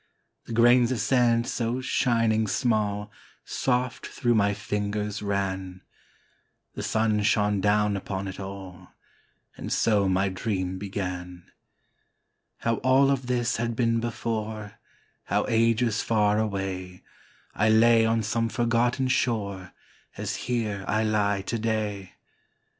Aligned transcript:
The 0.45 0.53
grains 0.53 0.91
of 0.91 0.99
sand 0.99 1.45
so 1.45 1.79
shining 1.79 2.47
small 2.47 3.11
Soft 3.45 4.07
through 4.07 4.33
my 4.33 4.51
fingers 4.51 5.21
ran; 5.21 5.81
The 6.73 6.81
sun 6.81 7.21
shone 7.21 7.61
down 7.61 7.95
upon 7.95 8.27
it 8.27 8.39
all, 8.39 8.93
And 9.55 9.71
so 9.71 10.09
my 10.09 10.27
dream 10.27 10.79
began: 10.79 11.51
How 12.61 12.77
all 12.77 13.11
of 13.11 13.27
this 13.27 13.57
had 13.57 13.75
been 13.75 13.99
before, 13.99 14.79
How 15.25 15.45
ages 15.47 16.01
far 16.01 16.39
away 16.39 17.03
I 17.53 17.69
lay 17.69 18.03
on 18.03 18.23
some 18.23 18.49
forgotten 18.49 19.07
shore 19.07 19.71
As 20.17 20.35
here 20.47 20.83
I 20.87 21.03
lie 21.03 21.43
to 21.43 21.59
day. 21.59 22.13